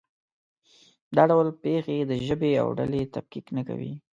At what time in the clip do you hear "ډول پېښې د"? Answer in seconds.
1.31-2.11